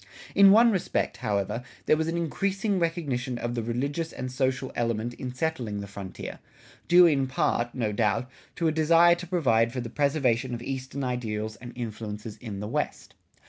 [0.33, 5.13] In one respect, however, there was an increasing recognition of the religious and social element
[5.13, 6.39] in settling the frontier,
[6.87, 11.03] due in part, no doubt, to a desire to provide for the preservation of eastern
[11.03, 13.13] ideals and influences in the West.